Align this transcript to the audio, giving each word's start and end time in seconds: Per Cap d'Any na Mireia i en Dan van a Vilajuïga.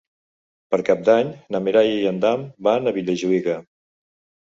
Per 0.69 0.77
Cap 0.85 1.03
d'Any 1.09 1.27
na 1.55 1.61
Mireia 1.65 1.91
i 1.97 2.07
en 2.13 2.21
Dan 2.23 2.47
van 2.69 2.93
a 2.93 2.95
Vilajuïga. 2.97 3.59